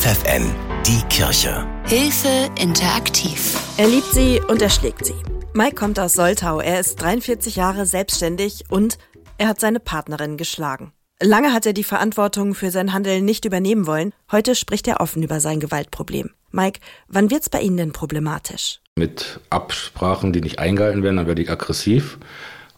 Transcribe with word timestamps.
FFN, 0.00 0.54
die 0.86 1.02
Kirche. 1.08 1.66
Hilfe 1.86 2.48
interaktiv. 2.62 3.58
Er 3.78 3.88
liebt 3.88 4.12
sie 4.12 4.40
und 4.46 4.62
er 4.62 4.70
schlägt 4.70 5.04
sie. 5.04 5.16
Mike 5.54 5.74
kommt 5.74 5.98
aus 5.98 6.12
Soltau. 6.12 6.60
Er 6.60 6.78
ist 6.78 7.02
43 7.02 7.56
Jahre 7.56 7.84
selbstständig 7.84 8.62
und 8.70 8.96
er 9.38 9.48
hat 9.48 9.58
seine 9.58 9.80
Partnerin 9.80 10.36
geschlagen. 10.36 10.92
Lange 11.20 11.52
hat 11.52 11.66
er 11.66 11.72
die 11.72 11.82
Verantwortung 11.82 12.54
für 12.54 12.70
sein 12.70 12.92
Handeln 12.92 13.24
nicht 13.24 13.44
übernehmen 13.44 13.88
wollen. 13.88 14.12
Heute 14.30 14.54
spricht 14.54 14.86
er 14.86 15.00
offen 15.00 15.24
über 15.24 15.40
sein 15.40 15.58
Gewaltproblem. 15.58 16.30
Mike, 16.52 16.78
wann 17.08 17.32
wird's 17.32 17.50
bei 17.50 17.60
Ihnen 17.60 17.78
denn 17.78 17.92
problematisch? 17.92 18.78
Mit 18.94 19.40
Absprachen, 19.50 20.32
die 20.32 20.42
nicht 20.42 20.60
eingehalten 20.60 21.02
werden, 21.02 21.16
dann 21.16 21.26
werde 21.26 21.42
ich 21.42 21.50
aggressiv. 21.50 22.18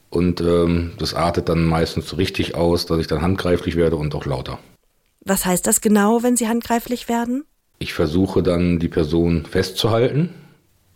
Und 0.09 0.41
ähm, 0.41 0.93
das 0.99 1.13
artet 1.13 1.51
dann 1.51 1.67
meistens 1.67 2.09
so 2.09 2.17
richtig 2.17 2.55
aus, 2.55 2.87
dass 2.87 2.99
ich 2.99 3.09
dann 3.09 3.21
handgreiflich 3.21 3.77
werde 3.77 3.97
und 3.97 4.15
auch 4.15 4.25
lauter. 4.25 4.59
Was 5.25 5.45
heißt 5.45 5.67
das 5.67 5.81
genau, 5.81 6.23
wenn 6.23 6.37
Sie 6.37 6.49
handgreiflich 6.49 7.09
werden? 7.09 7.45
Ich 7.79 7.93
versuche 7.95 8.43
dann, 8.43 8.79
die 8.79 8.89
Person 8.89 9.45
festzuhalten. 9.47 10.31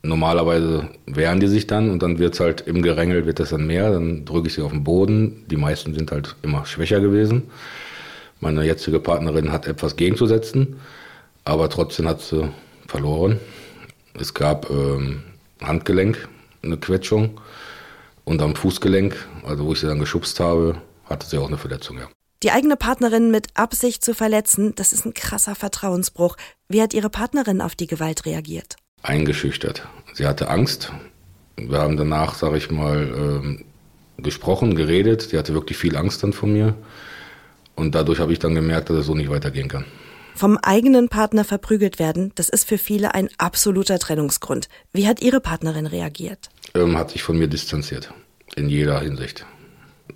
Normalerweise 0.02 0.90
wehren 1.06 1.40
die 1.40 1.46
sich 1.46 1.66
dann 1.66 1.90
und 1.90 2.02
dann 2.02 2.18
wird 2.18 2.34
es 2.34 2.40
halt 2.40 2.62
im 2.62 2.82
Gerängel 2.82 3.24
wird 3.24 3.40
das 3.40 3.50
dann 3.50 3.66
mehr. 3.66 3.90
Dann 3.90 4.24
drücke 4.24 4.48
ich 4.48 4.54
sie 4.54 4.62
auf 4.62 4.72
den 4.72 4.84
Boden. 4.84 5.44
Die 5.50 5.56
meisten 5.56 5.94
sind 5.94 6.12
halt 6.12 6.36
immer 6.42 6.66
schwächer 6.66 7.00
gewesen. 7.00 7.44
Meine 8.40 8.64
jetzige 8.64 9.00
Partnerin 9.00 9.50
hat 9.52 9.66
etwas 9.66 9.96
gegenzusetzen, 9.96 10.76
aber 11.44 11.70
trotzdem 11.70 12.06
hat 12.06 12.20
sie 12.20 12.50
verloren. 12.86 13.40
Es 14.18 14.34
gab 14.34 14.68
ähm, 14.68 15.22
Handgelenk, 15.62 16.28
eine 16.62 16.76
Quetschung 16.76 17.40
und 18.24 18.42
am 18.42 18.54
Fußgelenk, 18.54 19.16
also 19.46 19.64
wo 19.64 19.72
ich 19.72 19.80
sie 19.80 19.86
dann 19.86 19.98
geschubst 19.98 20.38
habe, 20.40 20.76
hatte 21.06 21.26
sie 21.26 21.38
auch 21.38 21.48
eine 21.48 21.58
Verletzung, 21.58 21.98
ja. 21.98 22.08
Die 22.42 22.50
eigene 22.50 22.76
Partnerin 22.76 23.30
mit 23.30 23.48
Absicht 23.54 24.04
zu 24.04 24.14
verletzen, 24.14 24.74
das 24.74 24.92
ist 24.92 25.06
ein 25.06 25.14
krasser 25.14 25.54
Vertrauensbruch. 25.54 26.36
Wie 26.68 26.82
hat 26.82 26.92
Ihre 26.92 27.10
Partnerin 27.10 27.60
auf 27.60 27.74
die 27.74 27.86
Gewalt 27.86 28.26
reagiert? 28.26 28.76
Eingeschüchtert. 29.02 29.86
Sie 30.12 30.26
hatte 30.26 30.48
Angst. 30.48 30.92
Wir 31.56 31.78
haben 31.78 31.96
danach, 31.96 32.34
sage 32.34 32.58
ich 32.58 32.70
mal, 32.70 33.12
ähm, 33.16 33.64
gesprochen, 34.18 34.74
geredet. 34.74 35.22
Sie 35.22 35.38
hatte 35.38 35.54
wirklich 35.54 35.78
viel 35.78 35.96
Angst 35.96 36.22
dann 36.22 36.32
von 36.32 36.52
mir. 36.52 36.74
Und 37.76 37.94
dadurch 37.94 38.20
habe 38.20 38.32
ich 38.32 38.38
dann 38.38 38.54
gemerkt, 38.54 38.90
dass 38.90 38.98
es 38.98 39.06
so 39.06 39.14
nicht 39.14 39.30
weitergehen 39.30 39.68
kann. 39.68 39.84
Vom 40.36 40.58
eigenen 40.58 41.08
Partner 41.08 41.44
verprügelt 41.44 42.00
werden, 42.00 42.32
das 42.34 42.48
ist 42.48 42.68
für 42.68 42.78
viele 42.78 43.14
ein 43.14 43.28
absoluter 43.38 43.98
Trennungsgrund. 44.00 44.68
Wie 44.92 45.06
hat 45.06 45.22
Ihre 45.22 45.40
Partnerin 45.40 45.86
reagiert? 45.86 46.48
Ähm, 46.74 46.96
hat 46.96 47.10
sich 47.10 47.22
von 47.22 47.38
mir 47.38 47.46
distanziert. 47.46 48.12
In 48.56 48.68
jeder 48.68 49.00
Hinsicht. 49.00 49.46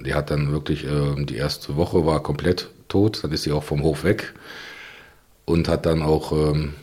Die 0.01 0.15
hat 0.15 0.31
dann 0.31 0.53
wirklich, 0.53 0.85
äh, 0.85 1.25
die 1.25 1.37
erste 1.37 1.77
Woche 1.77 2.05
war 2.07 2.23
komplett 2.23 2.71
tot, 2.89 3.23
dann 3.23 3.33
ist 3.33 3.43
sie 3.43 3.53
auch 3.53 3.65
vom 3.65 3.83
Hof 3.83 4.05
weg 4.05 4.35
und 5.45 5.69
hat 5.69 5.87
dann 5.87 6.03
auch 6.03 6.33
ähm, 6.33 6.75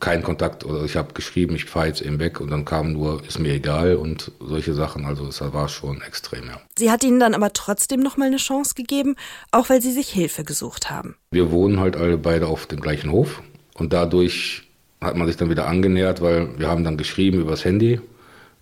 keinen 0.00 0.22
Kontakt 0.22 0.64
oder 0.64 0.84
ich 0.84 0.96
habe 0.96 1.12
geschrieben, 1.14 1.56
ich 1.56 1.64
fahre 1.64 1.88
jetzt 1.88 2.00
eben 2.00 2.18
weg 2.18 2.40
und 2.40 2.50
dann 2.50 2.64
kam 2.64 2.92
nur, 2.92 3.22
ist 3.26 3.38
mir 3.38 3.52
egal 3.52 3.96
und 3.96 4.30
solche 4.40 4.74
Sachen. 4.74 5.04
Also 5.04 5.26
es 5.26 5.40
war 5.40 5.68
schon 5.68 6.00
extrem, 6.02 6.46
ja. 6.46 6.60
Sie 6.78 6.90
hat 6.90 7.02
Ihnen 7.04 7.20
dann 7.20 7.34
aber 7.34 7.52
trotzdem 7.52 8.00
nochmal 8.00 8.28
eine 8.28 8.36
Chance 8.36 8.74
gegeben, 8.74 9.16
auch 9.50 9.68
weil 9.68 9.82
Sie 9.82 9.92
sich 9.92 10.08
Hilfe 10.08 10.44
gesucht 10.44 10.90
haben. 10.90 11.16
Wir 11.30 11.50
wohnen 11.50 11.80
halt 11.80 11.96
alle 11.96 12.18
beide 12.18 12.46
auf 12.46 12.66
dem 12.66 12.80
gleichen 12.80 13.10
Hof 13.10 13.42
und 13.74 13.92
dadurch 13.92 14.68
hat 15.00 15.16
man 15.16 15.26
sich 15.26 15.36
dann 15.36 15.50
wieder 15.50 15.66
angenähert, 15.66 16.20
weil 16.20 16.58
wir 16.58 16.68
haben 16.68 16.84
dann 16.84 16.96
geschrieben 16.96 17.40
übers 17.40 17.64
Handy 17.64 18.00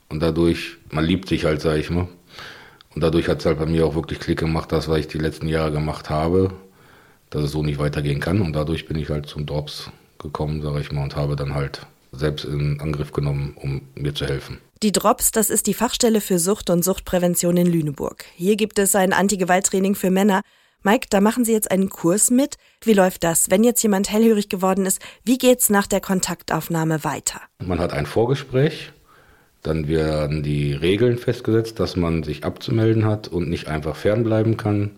und 0.09 0.21
dadurch, 0.21 0.77
man 0.91 1.05
liebt 1.05 1.29
sich 1.29 1.45
halt, 1.45 1.61
sage 1.61 1.81
ich 1.81 1.91
mal. 1.91 2.09
Und 2.97 3.02
dadurch 3.02 3.28
hat 3.28 3.41
es 3.41 3.47
halt 3.47 3.58
bei 3.58 3.66
mir 3.66 3.84
auch 3.84 3.94
wirklich 3.94 4.19
Klick 4.19 4.39
gemacht, 4.39 4.72
das, 4.72 4.89
was 4.89 4.98
ich 4.98 5.06
die 5.06 5.19
letzten 5.19 5.48
Jahre 5.48 5.70
gemacht 5.70 6.08
habe, 6.08 6.50
dass 7.28 7.44
es 7.44 7.52
so 7.52 7.62
nicht 7.62 7.78
weitergehen 7.78 8.20
kann. 8.20 8.41
Und 8.41 8.55
dadurch 8.55 8.89
bin 8.89 8.97
ich 8.97 9.11
halt 9.11 9.27
zum 9.27 9.44
Drops 9.44 9.91
gekommen, 10.19 10.62
sage 10.62 10.80
ich 10.80 10.91
mal, 10.91 11.02
und 11.02 11.14
habe 11.14 11.36
dann 11.36 11.55
halt 11.55 11.86
selbst 12.12 12.47
in 12.47 12.80
Angriff 12.80 13.12
genommen, 13.12 13.55
um 13.61 13.83
mir 13.94 14.14
zu 14.14 14.24
helfen. 14.24 14.61
Die 14.83 14.92
Drops, 14.92 15.30
das 15.30 15.50
ist 15.50 15.67
die 15.67 15.74
Fachstelle 15.74 16.22
für 16.22 16.39
Sucht 16.39 16.70
und 16.70 16.83
Suchtprävention 16.83 17.58
in 17.58 17.67
Lüneburg. 17.67 18.24
Hier 18.35 18.56
gibt 18.56 18.79
es 18.79 18.95
ein 18.95 19.12
Antigewalttraining 19.12 19.95
für 19.95 20.11
Männer. 20.11 20.40
Mike, 20.83 21.08
da 21.11 21.20
machen 21.20 21.45
Sie 21.45 21.52
jetzt 21.52 21.70
einen 21.70 21.90
Kurs 21.90 22.30
mit. 22.30 22.56
Wie 22.83 22.95
läuft 22.95 23.24
das? 23.24 23.51
Wenn 23.51 23.62
jetzt 23.62 23.83
jemand 23.83 24.11
hellhörig 24.11 24.48
geworden 24.48 24.86
ist, 24.86 25.02
wie 25.23 25.36
geht's 25.36 25.68
nach 25.68 25.86
der 25.86 26.01
Kontaktaufnahme 26.01 27.05
weiter? 27.05 27.42
Man 27.62 27.79
hat 27.79 27.92
ein 27.92 28.06
Vorgespräch, 28.06 28.92
dann 29.67 29.89
werden 29.89 30.43
die 30.43 30.73
Regeln 30.73 31.19
festgesetzt, 31.19 31.81
dass 31.81 31.97
man 31.97 32.23
sich 32.23 32.45
abzumelden 32.45 33.05
hat 33.05 33.29
und 33.29 33.49
nicht 33.49 33.67
einfach 33.67 33.97
fernbleiben 33.97 34.57
kann. 34.57 34.93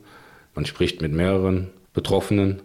Man 0.55 0.67
spricht 0.67 1.01
mit 1.01 1.13
mehreren 1.13 1.69
Betroffenen, 1.95 2.61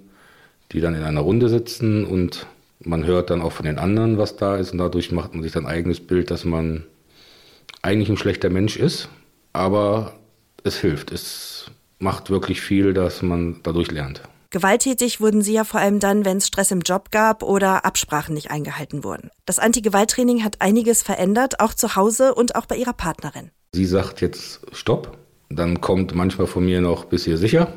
die 0.71 0.81
dann 0.81 0.95
in 0.95 1.03
einer 1.03 1.21
Runde 1.21 1.47
sitzen 1.47 2.05
und 2.05 2.45
man 2.79 3.05
hört 3.05 3.29
dann 3.29 3.41
auch 3.41 3.53
von 3.53 3.65
den 3.65 3.79
anderen, 3.79 4.17
was 4.17 4.35
da 4.35 4.57
ist 4.57 4.71
und 4.71 4.79
dadurch 4.79 5.11
macht 5.11 5.33
man 5.33 5.43
sich 5.43 5.53
dann 5.53 5.65
ein 5.65 5.73
eigenes 5.73 6.01
Bild, 6.01 6.29
dass 6.29 6.43
man 6.43 6.83
eigentlich 7.81 8.09
ein 8.09 8.17
schlechter 8.17 8.49
Mensch 8.49 8.75
ist, 8.75 9.07
aber 9.53 10.13
es 10.63 10.77
hilft. 10.77 11.11
Es 11.11 11.71
macht 11.99 12.29
wirklich 12.29 12.59
viel, 12.59 12.93
dass 12.93 13.21
man 13.21 13.61
dadurch 13.63 13.91
lernt. 13.91 14.21
Gewalttätig 14.53 15.19
wurden 15.19 15.41
sie 15.41 15.53
ja 15.53 15.63
vor 15.63 15.79
allem 15.79 15.99
dann, 15.99 16.25
wenn 16.25 16.37
es 16.37 16.45
Stress 16.45 16.69
im 16.69 16.81
Job 16.81 17.09
gab 17.09 17.41
oder 17.41 17.85
Absprachen 17.85 18.35
nicht 18.35 18.51
eingehalten 18.51 19.03
wurden. 19.03 19.31
Das 19.47 19.57
Anti-Gewalt-Training 19.57 20.43
hat 20.43 20.61
einiges 20.61 21.01
verändert, 21.01 21.59
auch 21.59 21.73
zu 21.73 21.95
Hause 21.95 22.35
und 22.35 22.55
auch 22.55 22.67
bei 22.67 22.75
ihrer 22.75 22.93
Partnerin. 22.93 23.49
Sie 23.71 23.85
sagt 23.85 24.21
jetzt 24.21 24.61
Stopp. 24.71 25.17
Dann 25.49 25.81
kommt 25.81 26.13
manchmal 26.13 26.45
von 26.45 26.63
mir 26.63 26.81
noch, 26.81 27.05
bist 27.05 27.25
du 27.25 27.35
sicher? 27.35 27.73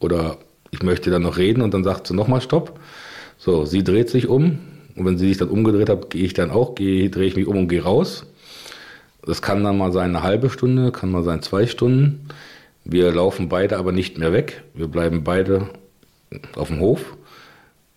Oder 0.00 0.36
ich 0.70 0.82
möchte 0.82 1.10
dann 1.10 1.22
noch 1.22 1.38
reden 1.38 1.62
und 1.62 1.72
dann 1.72 1.82
sagt 1.82 2.06
sie 2.06 2.14
nochmal 2.14 2.42
Stopp. 2.42 2.78
So, 3.38 3.64
sie 3.64 3.82
dreht 3.82 4.10
sich 4.10 4.28
um 4.28 4.58
und 4.96 5.06
wenn 5.06 5.16
sie 5.16 5.28
sich 5.28 5.38
dann 5.38 5.48
umgedreht 5.48 5.88
hat, 5.88 6.10
gehe 6.10 6.26
ich 6.26 6.34
dann 6.34 6.50
auch, 6.50 6.74
gehe, 6.74 7.08
drehe 7.08 7.28
ich 7.28 7.36
mich 7.36 7.46
um 7.46 7.56
und 7.56 7.68
gehe 7.68 7.82
raus. 7.82 8.26
Das 9.24 9.40
kann 9.40 9.64
dann 9.64 9.78
mal 9.78 9.92
sein 9.92 10.14
eine 10.14 10.22
halbe 10.22 10.50
Stunde, 10.50 10.92
kann 10.92 11.10
mal 11.10 11.22
sein 11.22 11.40
zwei 11.40 11.66
Stunden. 11.66 12.28
Wir 12.84 13.12
laufen 13.12 13.48
beide 13.48 13.78
aber 13.78 13.92
nicht 13.92 14.18
mehr 14.18 14.34
weg. 14.34 14.62
Wir 14.74 14.88
bleiben 14.88 15.24
beide 15.24 15.70
auf 16.56 16.68
dem 16.68 16.80
Hof. 16.80 17.16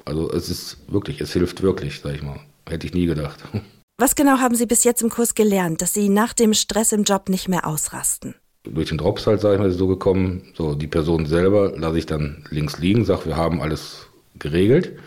Also 0.06 0.32
es 0.32 0.50
ist 0.50 0.78
wirklich, 0.88 1.22
es 1.22 1.34
hilft 1.34 1.62
wirklich, 1.62 2.00
sag 2.00 2.16
ich 2.16 2.24
mal. 2.24 2.40
Hätte 2.68 2.88
ich 2.88 2.94
nie 2.94 3.06
gedacht. 3.06 3.40
Was 3.98 4.16
genau 4.16 4.40
haben 4.40 4.56
Sie 4.56 4.66
bis 4.66 4.84
jetzt 4.84 5.04
im 5.04 5.10
Kurs 5.10 5.36
gelernt, 5.36 5.82
dass 5.82 5.94
Sie 5.94 6.10
nach 6.10 6.34
dem 6.34 6.56
Stress 6.56 6.92
im 6.92 7.04
Job 7.04 7.30
nicht 7.30 7.48
mehr 7.48 7.68
ausrasten? 7.68 8.34
Durch 8.64 8.90
den 8.90 8.98
Drops 8.98 9.28
halt, 9.28 9.42
sag 9.42 9.54
ich 9.54 9.60
mal, 9.60 9.70
ist 9.70 9.78
so 9.78 9.88
gekommen, 9.88 10.54
so 10.56 10.74
die 10.74 10.88
Person 10.88 11.26
selber 11.28 11.78
lasse 11.78 12.00
ich 12.00 12.06
dann 12.08 12.44
links 12.50 12.80
liegen, 12.80 13.06
sage, 13.06 13.26
wir 13.26 13.38
haben 13.38 13.62
alles 13.62 14.08
geregelt, 14.40 14.98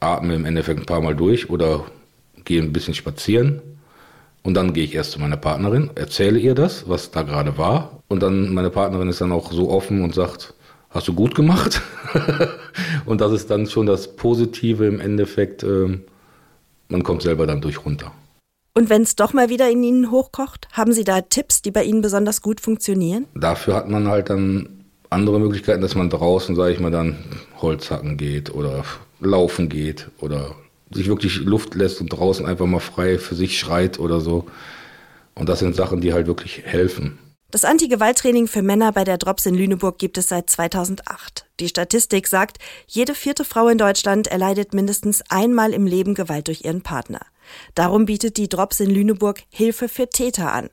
atme 0.00 0.34
im 0.34 0.44
Endeffekt 0.44 0.80
ein 0.80 0.86
paar 0.86 1.00
Mal 1.00 1.14
durch 1.14 1.48
oder 1.48 1.86
gehe 2.44 2.62
ein 2.62 2.72
bisschen 2.72 2.94
spazieren 2.94 3.62
und 4.42 4.54
dann 4.54 4.72
gehe 4.72 4.84
ich 4.84 4.94
erst 4.94 5.12
zu 5.12 5.20
meiner 5.20 5.36
Partnerin, 5.36 5.90
erzähle 5.94 6.38
ihr 6.38 6.54
das, 6.54 6.88
was 6.88 7.10
da 7.10 7.22
gerade 7.22 7.58
war 7.58 8.02
und 8.08 8.22
dann 8.22 8.52
meine 8.52 8.70
Partnerin 8.70 9.08
ist 9.08 9.20
dann 9.20 9.32
auch 9.32 9.52
so 9.52 9.70
offen 9.70 10.02
und 10.02 10.14
sagt, 10.14 10.54
hast 10.90 11.08
du 11.08 11.14
gut 11.14 11.34
gemacht. 11.34 11.80
und 13.06 13.20
das 13.20 13.32
ist 13.32 13.50
dann 13.50 13.66
schon 13.66 13.86
das 13.86 14.16
Positive 14.16 14.86
im 14.86 15.00
Endeffekt. 15.00 15.62
Ähm, 15.62 16.02
man 16.88 17.02
kommt 17.02 17.22
selber 17.22 17.46
dann 17.46 17.60
durch 17.60 17.84
runter. 17.84 18.12
Und 18.74 18.90
wenn 18.90 19.02
es 19.02 19.16
doch 19.16 19.32
mal 19.32 19.48
wieder 19.48 19.68
in 19.68 19.82
Ihnen 19.82 20.10
hochkocht, 20.10 20.68
haben 20.72 20.92
Sie 20.92 21.04
da 21.04 21.20
Tipps, 21.20 21.62
die 21.62 21.70
bei 21.70 21.82
Ihnen 21.82 22.00
besonders 22.00 22.42
gut 22.42 22.60
funktionieren? 22.60 23.26
Dafür 23.34 23.74
hat 23.74 23.88
man 23.88 24.08
halt 24.08 24.30
dann 24.30 24.84
andere 25.10 25.40
Möglichkeiten, 25.40 25.80
dass 25.80 25.94
man 25.94 26.10
draußen, 26.10 26.54
sage 26.54 26.74
ich 26.74 26.80
mal, 26.80 26.90
dann 26.90 27.16
Holz 27.60 27.90
hacken 27.90 28.16
geht 28.16 28.54
oder 28.54 28.84
laufen 29.20 29.68
geht 29.68 30.08
oder 30.20 30.54
sich 30.90 31.08
wirklich 31.08 31.40
Luft 31.40 31.74
lässt 31.74 32.00
und 32.00 32.08
draußen 32.08 32.46
einfach 32.46 32.66
mal 32.66 32.78
frei 32.78 33.18
für 33.18 33.34
sich 33.34 33.58
schreit 33.58 33.98
oder 33.98 34.20
so. 34.20 34.46
Und 35.34 35.48
das 35.48 35.58
sind 35.58 35.76
Sachen, 35.76 36.00
die 36.00 36.12
halt 36.12 36.26
wirklich 36.26 36.62
helfen. 36.64 37.18
Das 37.50 37.64
Anti-Gewalt-Training 37.64 38.46
für 38.46 38.60
Männer 38.60 38.92
bei 38.92 39.04
der 39.04 39.16
Drops 39.16 39.46
in 39.46 39.54
Lüneburg 39.54 39.98
gibt 39.98 40.18
es 40.18 40.28
seit 40.28 40.50
2008. 40.50 41.46
Die 41.60 41.68
Statistik 41.68 42.26
sagt, 42.26 42.58
jede 42.86 43.14
vierte 43.14 43.42
Frau 43.42 43.68
in 43.68 43.78
Deutschland 43.78 44.26
erleidet 44.26 44.74
mindestens 44.74 45.22
einmal 45.30 45.72
im 45.72 45.86
Leben 45.86 46.14
Gewalt 46.14 46.48
durch 46.48 46.66
ihren 46.66 46.82
Partner. 46.82 47.20
Darum 47.74 48.04
bietet 48.04 48.36
die 48.36 48.50
Drops 48.50 48.80
in 48.80 48.90
Lüneburg 48.90 49.40
Hilfe 49.48 49.88
für 49.88 50.10
Täter 50.10 50.52
an. 50.52 50.68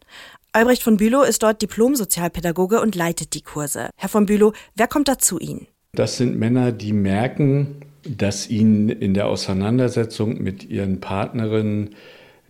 Albrecht 0.51 0.83
von 0.83 0.98
Bülow 0.98 1.22
ist 1.22 1.44
dort 1.44 1.62
Diplom-Sozialpädagoge 1.62 2.81
und 2.81 2.94
leitet 2.94 3.36
die 3.36 3.42
Kurse. 3.42 3.89
Herr 3.95 4.10
von 4.10 4.25
Bülow, 4.25 4.51
wer 4.75 4.88
kommt 4.88 5.07
da 5.07 5.18
zu 5.18 5.39
Ihnen? 5.39 5.68
Das 5.94 6.18
sind 6.18 6.38
Männer, 6.38 6.74
die 6.74 6.92
merken, 6.92 7.86
dass 8.04 8.50
ihnen 8.50 8.89
in 8.89 9.13
der 9.13 9.28
Auseinandersetzung 9.28 10.44
mit 10.44 10.66
ihren 10.66 11.00
Partnerinnen 11.00 11.95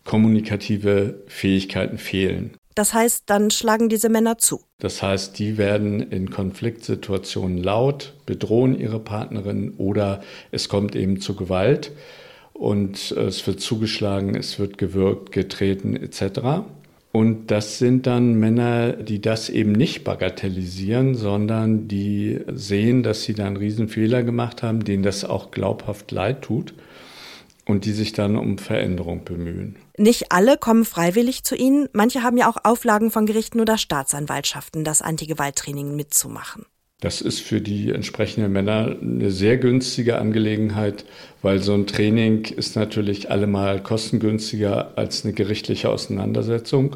kommunikative 0.04 1.22
Fähigkeiten 1.28 2.00
fehlen. 2.00 2.58
Das 2.76 2.94
heißt, 2.94 3.24
dann 3.28 3.52
schlagen 3.52 3.88
diese 3.88 4.10
Männer 4.10 4.38
zu. 4.38 4.62
Das 4.80 5.02
heißt, 5.02 5.40
die 5.40 5.58
werden 5.58 6.02
in 6.02 6.30
Konfliktsituationen 6.30 7.58
laut, 7.58 8.14
bedrohen 8.26 8.78
ihre 8.78 9.00
Partnerin 9.00 9.74
oder 9.78 10.22
es 10.52 10.68
kommt 10.68 10.96
eben 10.96 11.22
zu 11.22 11.36
Gewalt 11.36 11.94
und 12.52 13.12
es 13.12 13.48
wird 13.48 13.62
zugeschlagen, 13.62 14.36
es 14.36 14.60
wird 14.60 14.78
gewürgt, 14.78 15.32
getreten 15.32 15.96
etc. 15.96 16.66
Und 17.14 17.50
das 17.50 17.80
sind 17.80 18.08
dann 18.08 18.36
Männer, 18.36 18.92
die 18.92 19.22
das 19.22 19.50
eben 19.50 19.72
nicht 19.72 20.04
bagatellisieren, 20.04 21.16
sondern 21.16 21.88
die 21.88 22.42
sehen, 22.54 23.04
dass 23.04 23.24
sie 23.24 23.34
da 23.34 23.46
einen 23.46 23.56
Riesenfehler 23.56 24.24
gemacht 24.24 24.64
haben, 24.64 24.84
denen 24.84 25.04
das 25.04 25.24
auch 25.24 25.52
glaubhaft 25.52 26.12
leid 26.12 26.42
tut 26.42 26.74
und 27.66 27.86
die 27.86 27.92
sich 27.92 28.14
dann 28.14 28.38
um 28.38 28.58
Veränderung 28.58 29.26
bemühen. 29.26 29.78
Nicht 29.98 30.32
alle 30.32 30.58
kommen 30.58 30.86
freiwillig 30.86 31.44
zu 31.44 31.56
Ihnen. 31.56 31.90
Manche 31.94 32.24
haben 32.24 32.38
ja 32.38 32.50
auch 32.50 32.58
Auflagen 32.64 33.12
von 33.12 33.26
Gerichten 33.26 33.60
oder 33.60 33.78
Staatsanwaltschaften, 33.78 34.84
das 34.84 35.02
Antigewalttraining 35.02 35.96
mitzumachen. 35.96 36.66
Das 37.02 37.22
ist 37.22 37.42
für 37.42 37.60
die 37.62 37.92
entsprechenden 37.92 38.52
Männer 38.52 38.96
eine 39.02 39.30
sehr 39.30 39.58
günstige 39.58 40.18
Angelegenheit, 40.18 41.06
weil 41.42 41.62
so 41.62 41.74
ein 41.74 41.88
Training 41.88 42.46
ist 42.46 42.76
natürlich 42.76 43.30
allemal 43.30 43.84
kostengünstiger 43.84 44.98
als 44.98 45.24
eine 45.24 45.34
gerichtliche 45.34 45.90
Auseinandersetzung 45.90 46.96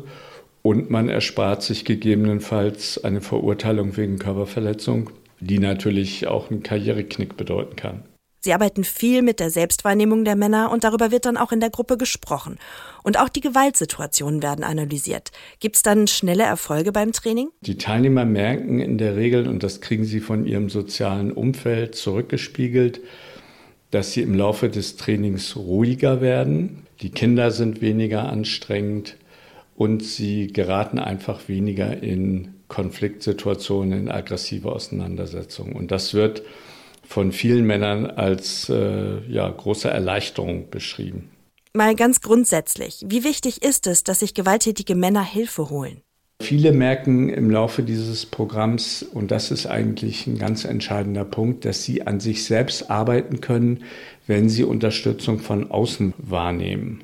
und 0.62 0.90
man 0.90 1.10
erspart 1.10 1.64
sich 1.64 1.86
gegebenenfalls 1.86 3.04
eine 3.04 3.22
Verurteilung 3.22 3.98
wegen 3.98 4.20
Körperverletzung, 4.20 5.10
die 5.40 5.60
natürlich 5.60 6.28
auch 6.28 6.50
einen 6.50 6.64
Karriereknick 6.64 7.38
bedeuten 7.38 7.76
kann. 7.76 8.04
Sie 8.42 8.54
arbeiten 8.54 8.86
viel 8.86 9.22
mit 9.22 9.40
der 9.40 9.50
Selbstwahrnehmung 9.50 10.24
der 10.24 10.36
Männer 10.36 10.72
und 10.72 10.86
darüber 10.86 11.12
wird 11.12 11.26
dann 11.26 11.36
auch 11.36 11.52
in 11.52 11.60
der 11.60 11.70
Gruppe 11.70 11.98
gesprochen. 11.98 12.58
Und 13.04 13.20
auch 13.20 13.28
die 13.28 13.42
Gewaltsituationen 13.42 14.42
werden 14.42 14.64
analysiert. 14.64 15.32
Gibt 15.60 15.76
es 15.76 15.82
dann 15.82 16.08
schnelle 16.08 16.44
Erfolge 16.44 16.92
beim 16.92 17.12
Training? 17.12 17.50
Die 17.62 17.78
Teilnehmer 17.78 18.24
merken 18.24 18.80
in 18.80 18.98
der 18.98 19.18
Regel, 19.18 19.48
und 19.48 19.64
das 19.64 19.82
kriegen 19.82 20.06
sie 20.06 20.22
von 20.22 20.46
ihrem 20.46 20.70
sozialen 20.70 21.32
Umfeld 21.32 21.96
zurückgespiegelt, 21.96 23.02
dass 23.92 24.14
sie 24.14 24.22
im 24.22 24.36
Laufe 24.36 24.70
des 24.70 24.96
Trainings 24.96 25.58
ruhiger 25.58 26.22
werden. 26.22 26.86
Die 27.02 27.10
Kinder 27.10 27.52
sind 27.52 27.82
weniger 27.82 28.30
anstrengend 28.30 29.18
und 29.76 30.04
sie 30.04 30.48
geraten 30.48 31.00
einfach 31.00 31.48
weniger 31.48 32.02
in 32.02 32.54
Konfliktsituationen, 32.68 34.00
in 34.00 34.12
aggressive 34.12 34.72
Auseinandersetzungen. 34.72 35.74
Und 35.74 35.92
das 35.92 36.14
wird 36.14 36.44
von 37.10 37.32
vielen 37.32 37.66
Männern 37.66 38.06
als 38.06 38.70
äh, 38.70 39.20
ja, 39.28 39.50
große 39.50 39.90
Erleichterung 39.90 40.70
beschrieben. 40.70 41.32
Mal 41.74 41.96
ganz 41.96 42.22
grundsätzlich, 42.22 43.04
wie 43.08 43.24
wichtig 43.24 43.64
ist 43.64 43.88
es, 43.88 44.04
dass 44.04 44.20
sich 44.20 44.36
gewalttätige 44.36 44.94
Männer 44.94 45.24
Hilfe 45.24 45.72
holen? 45.72 46.02
Viele 46.40 46.72
merken 46.72 47.30
im 47.30 47.50
Laufe 47.50 47.82
dieses 47.82 48.28
Programms, 48.28 49.02
und 49.02 49.32
das 49.32 49.50
ist 49.50 49.66
eigentlich 49.66 50.28
ein 50.28 50.38
ganz 50.38 50.66
entscheidender 50.66 51.26
Punkt, 51.26 51.66
dass 51.66 51.84
sie 51.84 52.06
an 52.06 52.20
sich 52.20 52.46
selbst 52.46 52.92
arbeiten 52.92 53.42
können, 53.42 53.84
wenn 54.28 54.48
sie 54.48 54.64
Unterstützung 54.64 55.40
von 55.40 55.72
außen 55.72 56.14
wahrnehmen. 56.18 57.02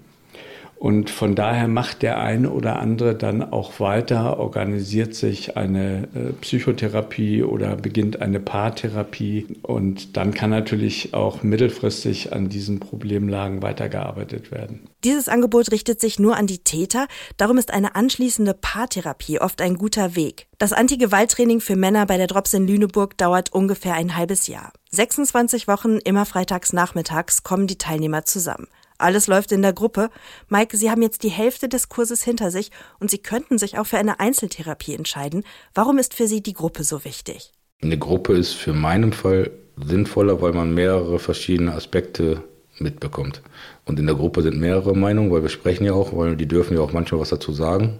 Und 0.85 1.09
von 1.09 1.33
daher 1.33 1.67
macht 1.67 2.03
der 2.03 2.19
eine 2.19 2.51
oder 2.51 2.77
andere 2.77 3.15
dann 3.15 3.41
auch 3.41 3.79
weiter, 3.79 4.37
organisiert 4.37 5.15
sich 5.15 5.57
eine 5.57 6.03
äh, 6.13 6.31
Psychotherapie 6.41 7.41
oder 7.41 7.75
beginnt 7.75 8.21
eine 8.21 8.39
Paartherapie. 8.39 9.47
Und 9.63 10.15
dann 10.15 10.35
kann 10.35 10.51
natürlich 10.51 11.15
auch 11.15 11.41
mittelfristig 11.41 12.33
an 12.33 12.49
diesen 12.49 12.79
Problemlagen 12.79 13.63
weitergearbeitet 13.63 14.51
werden. 14.51 14.87
Dieses 15.03 15.27
Angebot 15.27 15.71
richtet 15.71 15.99
sich 15.99 16.19
nur 16.19 16.37
an 16.37 16.45
die 16.45 16.59
Täter. 16.59 17.07
Darum 17.37 17.57
ist 17.57 17.73
eine 17.73 17.95
anschließende 17.95 18.53
Paartherapie 18.53 19.39
oft 19.41 19.63
ein 19.63 19.79
guter 19.79 20.15
Weg. 20.15 20.45
Das 20.59 20.71
Anti-Gewalt-Training 20.71 21.61
für 21.61 21.75
Männer 21.75 22.05
bei 22.05 22.17
der 22.17 22.27
Drops 22.27 22.53
in 22.53 22.67
Lüneburg 22.67 23.17
dauert 23.17 23.51
ungefähr 23.51 23.95
ein 23.95 24.15
halbes 24.15 24.45
Jahr. 24.45 24.71
26 24.91 25.67
Wochen, 25.67 25.97
immer 25.97 26.27
freitags 26.27 26.73
nachmittags, 26.73 27.41
kommen 27.41 27.65
die 27.65 27.79
Teilnehmer 27.79 28.25
zusammen. 28.25 28.67
Alles 28.97 29.27
läuft 29.27 29.51
in 29.51 29.61
der 29.61 29.73
Gruppe. 29.73 30.09
Mike, 30.49 30.77
Sie 30.77 30.89
haben 30.89 31.01
jetzt 31.01 31.23
die 31.23 31.29
Hälfte 31.29 31.67
des 31.67 31.89
Kurses 31.89 32.23
hinter 32.23 32.51
sich 32.51 32.71
und 32.99 33.11
Sie 33.11 33.17
könnten 33.17 33.57
sich 33.57 33.77
auch 33.77 33.85
für 33.85 33.97
eine 33.97 34.19
Einzeltherapie 34.19 34.93
entscheiden. 34.93 35.43
Warum 35.73 35.97
ist 35.97 36.13
für 36.13 36.27
Sie 36.27 36.41
die 36.41 36.53
Gruppe 36.53 36.83
so 36.83 37.03
wichtig? 37.03 37.51
Eine 37.81 37.97
Gruppe 37.97 38.33
ist 38.33 38.53
für 38.53 38.73
meinen 38.73 39.13
Fall 39.13 39.51
sinnvoller, 39.77 40.41
weil 40.41 40.53
man 40.53 40.73
mehrere 40.73 41.19
verschiedene 41.19 41.73
Aspekte 41.73 42.43
mitbekommt. 42.79 43.41
Und 43.85 43.99
in 43.99 44.05
der 44.05 44.15
Gruppe 44.15 44.41
sind 44.41 44.57
mehrere 44.57 44.95
Meinungen, 44.95 45.31
weil 45.31 45.43
wir 45.43 45.49
sprechen 45.49 45.85
ja 45.85 45.93
auch, 45.93 46.15
weil 46.15 46.35
die 46.35 46.47
dürfen 46.47 46.75
ja 46.75 46.81
auch 46.81 46.93
manchmal 46.93 47.21
was 47.21 47.29
dazu 47.29 47.51
sagen. 47.51 47.99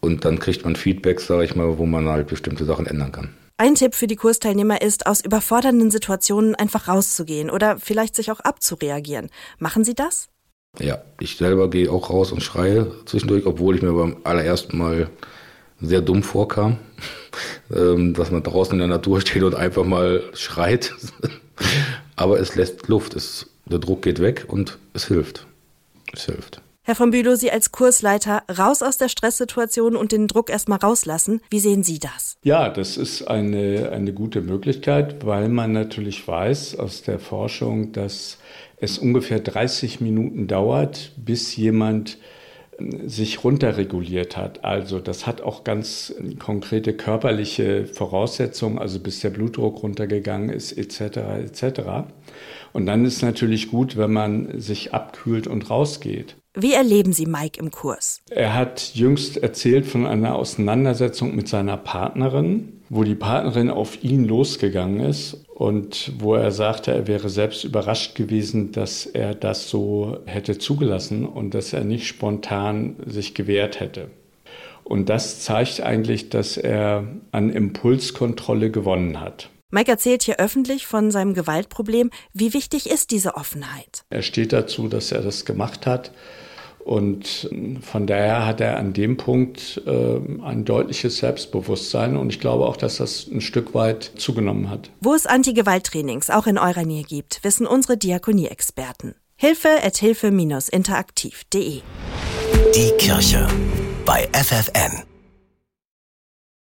Und 0.00 0.24
dann 0.24 0.38
kriegt 0.38 0.64
man 0.64 0.76
Feedback, 0.76 1.20
sage 1.20 1.44
ich 1.44 1.54
mal, 1.54 1.78
wo 1.78 1.86
man 1.86 2.08
halt 2.08 2.28
bestimmte 2.28 2.64
Sachen 2.64 2.86
ändern 2.86 3.12
kann. 3.12 3.34
Ein 3.60 3.74
Tipp 3.74 3.94
für 3.94 4.06
die 4.06 4.16
Kursteilnehmer 4.16 4.80
ist, 4.80 5.06
aus 5.06 5.22
überfordernden 5.22 5.90
Situationen 5.90 6.54
einfach 6.54 6.88
rauszugehen 6.88 7.50
oder 7.50 7.76
vielleicht 7.76 8.16
sich 8.16 8.32
auch 8.32 8.40
abzureagieren. 8.40 9.28
Machen 9.58 9.84
Sie 9.84 9.92
das? 9.92 10.30
Ja, 10.78 11.02
ich 11.20 11.36
selber 11.36 11.68
gehe 11.68 11.92
auch 11.92 12.08
raus 12.08 12.32
und 12.32 12.42
schreie 12.42 12.90
zwischendurch, 13.04 13.44
obwohl 13.44 13.76
ich 13.76 13.82
mir 13.82 13.92
beim 13.92 14.16
allerersten 14.24 14.78
Mal 14.78 15.10
sehr 15.78 16.00
dumm 16.00 16.22
vorkam, 16.22 16.78
ähm, 17.70 18.14
dass 18.14 18.30
man 18.30 18.42
draußen 18.42 18.72
in 18.72 18.78
der 18.78 18.88
Natur 18.88 19.20
steht 19.20 19.42
und 19.42 19.54
einfach 19.54 19.84
mal 19.84 20.22
schreit. 20.32 20.94
Aber 22.16 22.40
es 22.40 22.54
lässt 22.56 22.88
Luft, 22.88 23.14
es, 23.14 23.50
der 23.66 23.78
Druck 23.78 24.00
geht 24.00 24.22
weg 24.22 24.46
und 24.48 24.78
es 24.94 25.04
hilft. 25.04 25.46
Es 26.14 26.24
hilft. 26.24 26.62
Herr 26.82 26.94
von 26.94 27.10
Bülow, 27.10 27.34
Sie 27.34 27.50
als 27.50 27.72
Kursleiter 27.72 28.42
raus 28.50 28.80
aus 28.80 28.96
der 28.96 29.10
Stresssituation 29.10 29.96
und 29.96 30.12
den 30.12 30.28
Druck 30.28 30.48
erstmal 30.48 30.78
rauslassen. 30.78 31.42
Wie 31.50 31.60
sehen 31.60 31.84
Sie 31.84 31.98
das? 31.98 32.29
Ja, 32.42 32.70
das 32.70 32.96
ist 32.96 33.22
eine, 33.28 33.90
eine 33.92 34.14
gute 34.14 34.40
Möglichkeit, 34.40 35.26
weil 35.26 35.48
man 35.50 35.72
natürlich 35.72 36.26
weiß 36.26 36.78
aus 36.78 37.02
der 37.02 37.18
Forschung, 37.18 37.92
dass 37.92 38.38
es 38.78 38.98
ungefähr 38.98 39.40
30 39.40 40.00
Minuten 40.00 40.46
dauert, 40.46 41.12
bis 41.18 41.54
jemand 41.56 42.16
sich 43.06 43.44
runterreguliert 43.44 44.36
hat. 44.36 44.64
Also 44.64 44.98
das 45.00 45.26
hat 45.26 45.42
auch 45.42 45.64
ganz 45.64 46.14
konkrete 46.38 46.92
körperliche 46.92 47.86
Voraussetzungen, 47.86 48.78
also 48.78 49.00
bis 49.00 49.20
der 49.20 49.30
Blutdruck 49.30 49.82
runtergegangen 49.82 50.50
ist 50.50 50.72
etc. 50.72 51.16
etc. 51.44 51.80
Und 52.72 52.86
dann 52.86 53.04
ist 53.04 53.22
natürlich 53.22 53.70
gut, 53.70 53.96
wenn 53.96 54.12
man 54.12 54.60
sich 54.60 54.94
abkühlt 54.94 55.46
und 55.46 55.70
rausgeht. 55.70 56.36
Wie 56.54 56.72
erleben 56.72 57.12
Sie 57.12 57.26
Mike 57.26 57.60
im 57.60 57.70
Kurs? 57.70 58.22
Er 58.30 58.54
hat 58.54 58.92
jüngst 58.94 59.36
erzählt 59.36 59.86
von 59.86 60.06
einer 60.06 60.34
Auseinandersetzung 60.34 61.36
mit 61.36 61.48
seiner 61.48 61.76
Partnerin, 61.76 62.80
wo 62.88 63.04
die 63.04 63.14
Partnerin 63.14 63.70
auf 63.70 64.02
ihn 64.02 64.24
losgegangen 64.24 65.00
ist 65.00 65.44
und 65.60 66.12
wo 66.18 66.36
er 66.36 66.52
sagte, 66.52 66.90
er 66.90 67.06
wäre 67.06 67.28
selbst 67.28 67.64
überrascht 67.64 68.14
gewesen, 68.14 68.72
dass 68.72 69.04
er 69.04 69.34
das 69.34 69.68
so 69.68 70.16
hätte 70.24 70.56
zugelassen 70.56 71.26
und 71.26 71.52
dass 71.52 71.74
er 71.74 71.84
nicht 71.84 72.06
spontan 72.06 72.96
sich 73.04 73.34
gewehrt 73.34 73.78
hätte. 73.78 74.08
Und 74.84 75.10
das 75.10 75.40
zeigt 75.40 75.82
eigentlich, 75.82 76.30
dass 76.30 76.56
er 76.56 77.06
an 77.30 77.50
Impulskontrolle 77.50 78.70
gewonnen 78.70 79.20
hat. 79.20 79.50
Mike 79.70 79.90
erzählt 79.90 80.22
hier 80.22 80.40
öffentlich 80.40 80.86
von 80.86 81.10
seinem 81.10 81.34
Gewaltproblem. 81.34 82.08
Wie 82.32 82.54
wichtig 82.54 82.88
ist 82.88 83.10
diese 83.10 83.34
Offenheit? 83.34 84.04
Er 84.08 84.22
steht 84.22 84.54
dazu, 84.54 84.88
dass 84.88 85.12
er 85.12 85.20
das 85.20 85.44
gemacht 85.44 85.84
hat. 85.84 86.10
Und 86.90 87.48
von 87.82 88.08
daher 88.08 88.44
hat 88.44 88.60
er 88.60 88.76
an 88.76 88.92
dem 88.92 89.16
Punkt 89.16 89.80
äh, 89.86 90.18
ein 90.42 90.64
deutliches 90.64 91.18
Selbstbewusstsein. 91.18 92.16
Und 92.16 92.30
ich 92.30 92.40
glaube 92.40 92.66
auch, 92.66 92.76
dass 92.76 92.96
das 92.96 93.28
ein 93.30 93.40
Stück 93.40 93.74
weit 93.74 94.10
zugenommen 94.16 94.68
hat. 94.68 94.90
Wo 95.00 95.14
es 95.14 95.24
Anti-Gewalt-Trainings 95.24 96.30
auch 96.30 96.48
in 96.48 96.58
eurer 96.58 96.82
Nähe 96.82 97.04
gibt, 97.04 97.44
wissen 97.44 97.64
unsere 97.64 97.96
Diakonie-Experten. 97.96 99.14
Hilfe 99.36 99.68
at 99.84 99.98
hilfe-interaktiv.de 99.98 101.82
Die 102.74 102.90
Kirche 102.98 103.46
bei 104.04 104.28
FFN. 104.32 105.09